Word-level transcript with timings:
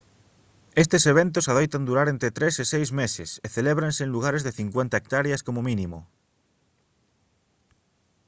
estes 0.83 1.03
eventos 1.13 1.49
adoitan 1.51 1.83
durar 1.89 2.07
entre 2.09 2.29
tres 2.37 2.55
e 2.63 2.65
seis 2.73 2.89
meses 3.01 3.29
e 3.45 3.47
celébranse 3.55 4.01
en 4.03 4.11
lugares 4.15 4.41
de 4.45 4.55
50 4.59 4.95
hectáreas 4.99 5.41
como 5.47 5.65
mínimo 5.69 5.99